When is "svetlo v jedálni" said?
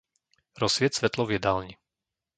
0.97-1.73